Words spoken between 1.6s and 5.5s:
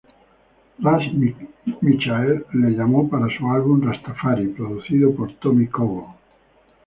Michael le llamó para su álbum "Rastafari", producido por